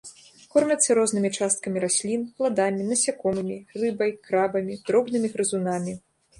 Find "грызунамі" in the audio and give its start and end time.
5.39-5.93